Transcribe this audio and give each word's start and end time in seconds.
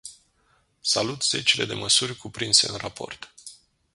Salut 0.81 1.23
zecile 1.23 1.65
de 1.67 1.73
măsuri 1.73 2.15
cuprinse 2.15 2.67
în 2.69 2.75
raport. 2.77 3.33